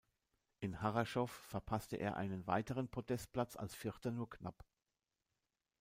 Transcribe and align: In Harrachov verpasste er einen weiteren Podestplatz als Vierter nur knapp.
In 0.61 0.81
Harrachov 0.81 1.29
verpasste 1.31 1.95
er 1.97 2.17
einen 2.17 2.47
weiteren 2.47 2.87
Podestplatz 2.89 3.55
als 3.55 3.75
Vierter 3.75 4.09
nur 4.09 4.31
knapp. 4.31 4.65